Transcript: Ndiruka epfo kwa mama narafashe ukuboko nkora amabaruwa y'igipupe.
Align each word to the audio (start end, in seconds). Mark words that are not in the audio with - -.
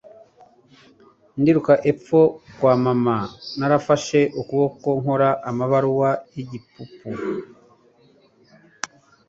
Ndiruka 1.39 1.73
epfo 1.91 2.19
kwa 2.57 2.73
mama 2.83 3.15
narafashe 3.57 4.19
ukuboko 4.41 4.87
nkora 5.01 5.29
amabaruwa 5.49 6.09
y'igipupe. 6.33 7.07